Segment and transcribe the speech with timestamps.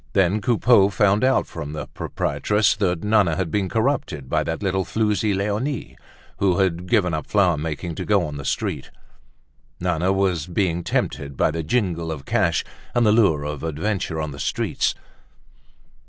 [0.13, 4.83] Then Coupeau found out from the proprietress that Nana was being corrupted by that little
[4.83, 5.95] floozie Leonie,
[6.37, 8.89] who had given up flower making to go on the street.
[9.79, 12.63] Nana was being tempted by the jingle of cash
[12.95, 14.95] and the lure of adventure on the streets.